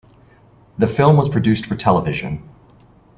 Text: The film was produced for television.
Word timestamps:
The 0.79 0.87
film 0.87 1.15
was 1.15 1.29
produced 1.29 1.67
for 1.67 1.75
television. 1.75 2.41